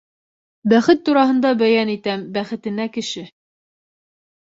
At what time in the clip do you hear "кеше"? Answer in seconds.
2.99-3.29